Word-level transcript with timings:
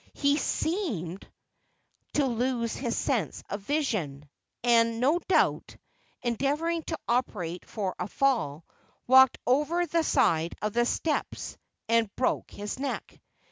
He 0.15 0.35
seemed 0.37 1.27
to 2.13 2.25
lose 2.25 2.75
his 2.75 2.97
sense 2.97 3.43
of 3.51 3.61
vision, 3.61 4.27
and 4.63 4.99
no 4.99 5.19
doubt, 5.27 5.77
endeavoring 6.23 6.81
to 6.85 6.97
operate 7.07 7.63
for 7.69 7.93
a 7.99 8.07
fall, 8.07 8.65
walked 9.05 9.37
over 9.45 9.85
the 9.85 10.01
side 10.03 10.55
of 10.59 10.73
the 10.73 10.87
steps 10.87 11.55
and 11.87 12.09
broke 12.15 12.49
his 12.49 12.79
neck. 12.79 13.21